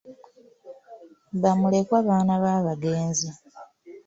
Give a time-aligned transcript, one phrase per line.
[1.41, 3.29] Ba mulekwa baana b'abagenzi.